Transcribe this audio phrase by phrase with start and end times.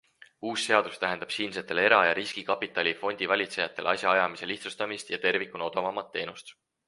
[0.51, 6.53] Uus seadus tähendab siinsetele era- ja riskikapitali fondivalitsejatele asjaajamise lihtsustamist ja tervikuna odavamat teenust.